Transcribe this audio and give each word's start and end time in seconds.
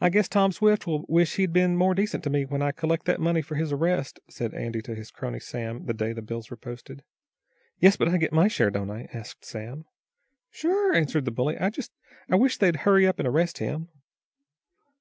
"I 0.00 0.10
guess 0.10 0.28
Tom 0.28 0.50
Swift 0.50 0.84
will 0.84 1.04
wish 1.08 1.36
he'd 1.36 1.52
been 1.52 1.76
more 1.76 1.94
decent 1.94 2.24
to 2.24 2.30
me 2.30 2.44
when 2.44 2.60
I 2.60 2.72
collect 2.72 3.04
that 3.06 3.20
money 3.20 3.40
for 3.40 3.54
his 3.54 3.70
arrest," 3.70 4.18
said 4.28 4.52
Andy 4.52 4.82
to 4.82 4.96
his 4.96 5.12
crony, 5.12 5.38
Sam, 5.38 5.84
the 5.86 5.94
day 5.94 6.12
the 6.12 6.22
bills 6.22 6.50
were 6.50 6.56
posted. 6.56 7.04
"Yes, 7.78 7.94
but 7.94 8.08
I 8.08 8.16
get 8.16 8.32
my 8.32 8.48
share, 8.48 8.72
don't 8.72 8.90
I?" 8.90 9.06
asked 9.12 9.44
Sam. 9.44 9.84
"Sure," 10.50 10.92
answered 10.92 11.24
the 11.24 11.30
bully. 11.30 11.56
"I 11.56 12.34
wish 12.34 12.58
they'd 12.58 12.74
hurry 12.78 13.06
up 13.06 13.20
and 13.20 13.28
arrest 13.28 13.58
him." 13.58 13.90